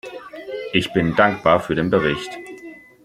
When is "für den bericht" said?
1.59-2.31